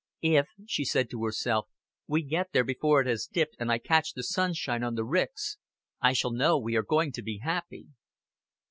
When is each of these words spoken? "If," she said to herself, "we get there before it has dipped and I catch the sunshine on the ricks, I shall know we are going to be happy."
"If," 0.23 0.47
she 0.65 0.83
said 0.83 1.11
to 1.11 1.23
herself, 1.25 1.67
"we 2.07 2.23
get 2.23 2.53
there 2.53 2.63
before 2.63 3.01
it 3.01 3.05
has 3.07 3.27
dipped 3.31 3.55
and 3.59 3.71
I 3.71 3.77
catch 3.77 4.13
the 4.13 4.23
sunshine 4.23 4.81
on 4.81 4.95
the 4.95 5.03
ricks, 5.05 5.59
I 6.01 6.13
shall 6.13 6.31
know 6.33 6.57
we 6.57 6.75
are 6.75 6.81
going 6.81 7.11
to 7.11 7.21
be 7.21 7.37
happy." 7.43 7.89